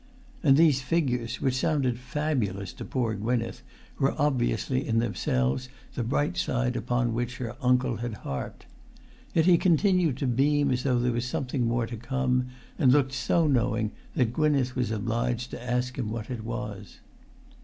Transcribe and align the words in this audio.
And 0.41 0.57
these 0.57 0.81
figures, 0.81 1.39
which 1.41 1.53
sounded 1.55 1.99
fabulous 1.99 2.73
to 2.73 2.85
poor 2.85 3.13
Gwynneth, 3.13 3.61
were 3.99 4.19
obviously 4.19 4.87
in 4.87 4.97
themselves 4.97 5.69
the 5.93 6.01
bright 6.01 6.37
side 6.37 6.75
upon 6.75 7.13
which 7.13 7.37
her 7.37 7.55
uncle 7.61 7.97
had 7.97 8.15
harped. 8.15 8.65
Yet 9.35 9.45
he 9.45 9.59
continued 9.59 10.17
to 10.17 10.25
beam 10.25 10.71
as 10.71 10.81
though 10.81 10.97
there 10.97 11.11
was 11.11 11.25
something 11.25 11.67
more 11.67 11.85
to 11.85 11.97
come, 11.97 12.47
and 12.79 12.91
looked 12.91 13.13
so 13.13 13.45
knowing 13.45 13.91
that 14.15 14.33
Gwynneth 14.33 14.75
was 14.75 14.89
obliged 14.89 15.51
to 15.51 15.63
ask 15.63 15.99
him 15.99 16.09
what 16.09 16.31
it 16.31 16.43
was. 16.43 16.99